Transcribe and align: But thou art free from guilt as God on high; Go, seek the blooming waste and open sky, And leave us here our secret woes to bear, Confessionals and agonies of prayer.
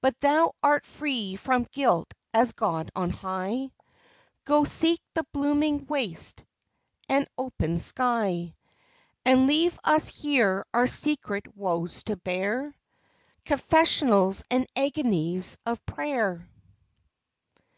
But 0.00 0.18
thou 0.22 0.54
art 0.62 0.86
free 0.86 1.36
from 1.36 1.64
guilt 1.70 2.14
as 2.32 2.52
God 2.54 2.90
on 2.96 3.10
high; 3.10 3.70
Go, 4.46 4.64
seek 4.64 5.02
the 5.12 5.24
blooming 5.24 5.84
waste 5.84 6.46
and 7.06 7.28
open 7.36 7.78
sky, 7.78 8.54
And 9.26 9.46
leave 9.46 9.78
us 9.84 10.08
here 10.08 10.64
our 10.72 10.86
secret 10.86 11.54
woes 11.54 12.02
to 12.04 12.16
bear, 12.16 12.74
Confessionals 13.44 14.42
and 14.50 14.66
agonies 14.74 15.58
of 15.66 15.84
prayer. 15.84 16.48